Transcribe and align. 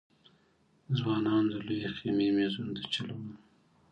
ځوانانو 0.97 1.49
د 1.51 1.55
لويې 1.67 1.89
خېمې 1.97 2.27
مېزونو 2.37 2.71
ته 2.79 2.83
چلول. 2.93 3.31